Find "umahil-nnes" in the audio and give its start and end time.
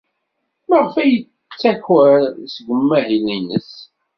2.75-3.71